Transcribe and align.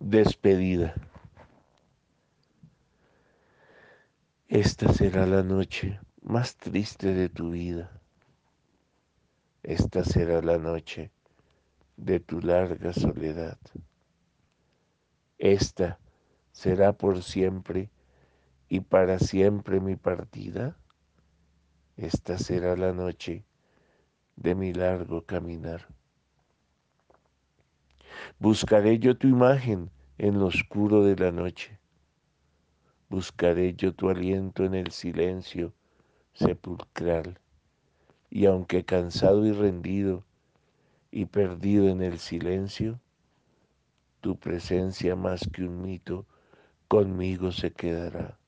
Despedida. 0.00 0.94
Esta 4.46 4.92
será 4.92 5.26
la 5.26 5.42
noche 5.42 5.98
más 6.22 6.56
triste 6.56 7.14
de 7.14 7.28
tu 7.28 7.50
vida. 7.50 8.00
Esta 9.64 10.04
será 10.04 10.40
la 10.40 10.56
noche 10.56 11.10
de 11.96 12.20
tu 12.20 12.40
larga 12.40 12.92
soledad. 12.92 13.58
Esta 15.36 15.98
será 16.52 16.92
por 16.92 17.24
siempre 17.24 17.90
y 18.68 18.80
para 18.80 19.18
siempre 19.18 19.80
mi 19.80 19.96
partida. 19.96 20.76
Esta 21.96 22.38
será 22.38 22.76
la 22.76 22.92
noche 22.92 23.44
de 24.36 24.54
mi 24.54 24.72
largo 24.72 25.26
caminar. 25.26 25.88
Buscaré 28.38 28.98
yo 28.98 29.16
tu 29.16 29.28
imagen 29.28 29.90
en 30.18 30.38
lo 30.38 30.46
oscuro 30.46 31.04
de 31.04 31.16
la 31.16 31.32
noche. 31.32 31.78
Buscaré 33.08 33.74
yo 33.74 33.94
tu 33.94 34.10
aliento 34.10 34.64
en 34.64 34.74
el 34.74 34.90
silencio 34.90 35.72
sepulcral. 36.34 37.38
Y 38.30 38.46
aunque 38.46 38.84
cansado 38.84 39.46
y 39.46 39.52
rendido 39.52 40.24
y 41.10 41.24
perdido 41.24 41.88
en 41.88 42.02
el 42.02 42.18
silencio, 42.18 43.00
tu 44.20 44.36
presencia 44.38 45.16
más 45.16 45.48
que 45.52 45.64
un 45.64 45.80
mito 45.80 46.26
conmigo 46.88 47.52
se 47.52 47.72
quedará. 47.72 48.38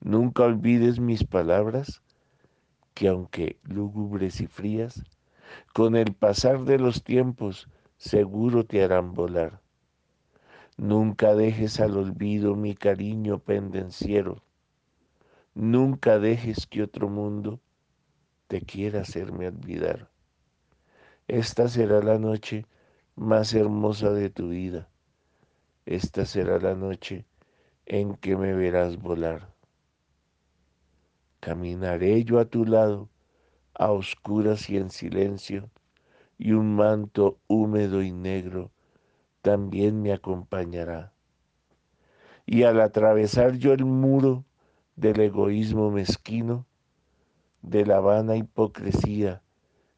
Nunca 0.00 0.42
olvides 0.42 0.98
mis 0.98 1.24
palabras, 1.24 2.02
que 2.94 3.08
aunque 3.08 3.58
lúgubres 3.62 4.40
y 4.40 4.46
frías, 4.46 5.02
con 5.72 5.96
el 5.96 6.12
pasar 6.12 6.64
de 6.64 6.78
los 6.78 7.04
tiempos 7.04 7.68
seguro 8.02 8.66
te 8.66 8.82
harán 8.82 9.14
volar. 9.14 9.60
Nunca 10.76 11.36
dejes 11.36 11.78
al 11.78 11.96
olvido 11.96 12.56
mi 12.56 12.74
cariño 12.74 13.38
pendenciero. 13.38 14.42
Nunca 15.54 16.18
dejes 16.18 16.66
que 16.66 16.82
otro 16.82 17.08
mundo 17.08 17.60
te 18.48 18.60
quiera 18.60 19.02
hacerme 19.02 19.46
olvidar. 19.46 20.10
Esta 21.28 21.68
será 21.68 22.02
la 22.02 22.18
noche 22.18 22.66
más 23.14 23.54
hermosa 23.54 24.10
de 24.10 24.30
tu 24.30 24.48
vida. 24.48 24.88
Esta 25.86 26.26
será 26.26 26.58
la 26.58 26.74
noche 26.74 27.24
en 27.86 28.16
que 28.16 28.36
me 28.36 28.52
verás 28.52 29.00
volar. 29.00 29.54
Caminaré 31.38 32.24
yo 32.24 32.40
a 32.40 32.46
tu 32.46 32.64
lado, 32.64 33.08
a 33.74 33.92
oscuras 33.92 34.68
y 34.70 34.76
en 34.76 34.90
silencio, 34.90 35.70
y 36.38 36.52
un 36.52 36.74
manto 36.74 37.38
húmedo 37.46 38.02
y 38.02 38.12
negro 38.12 38.70
también 39.42 40.02
me 40.02 40.12
acompañará. 40.12 41.12
Y 42.46 42.64
al 42.64 42.80
atravesar 42.80 43.56
yo 43.56 43.72
el 43.72 43.84
muro 43.84 44.44
del 44.96 45.20
egoísmo 45.20 45.90
mezquino, 45.90 46.66
de 47.62 47.86
la 47.86 48.00
vana 48.00 48.36
hipocresía, 48.36 49.42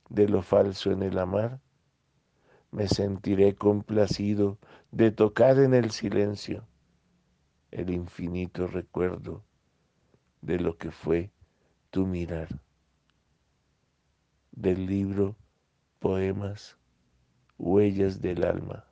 de 0.08 0.28
lo 0.28 0.42
falso 0.42 0.92
en 0.92 1.02
el 1.02 1.18
amar, 1.18 1.60
me 2.70 2.88
sentiré 2.88 3.54
complacido 3.54 4.58
de 4.90 5.10
tocar 5.10 5.58
en 5.58 5.74
el 5.74 5.90
silencio 5.90 6.66
el 7.74 7.90
infinito 7.90 8.68
recuerdo 8.68 9.42
de 10.40 10.60
lo 10.60 10.78
que 10.78 10.92
fue 10.92 11.32
tu 11.90 12.06
mirar. 12.06 12.60
Del 14.52 14.86
libro 14.86 15.34
Poemas, 16.04 16.76
Huellas 17.56 18.20
del 18.20 18.44
Alma. 18.44 18.84